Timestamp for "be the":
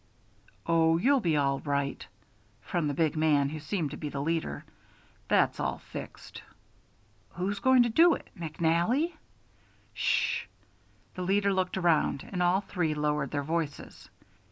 3.97-4.19